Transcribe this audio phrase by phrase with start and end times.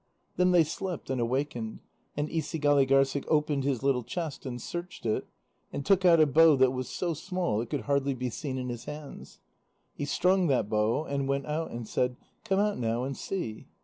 [0.35, 1.79] Then they slept, and awakened,
[2.17, 5.27] and Isigâligârssik opened his little chest and searched it,
[5.71, 8.69] and took out a bow that was so small it could hardly be seen in
[8.69, 9.37] his hands.
[9.93, 13.67] He strung that bow, and went out, and said: "Come out now and see."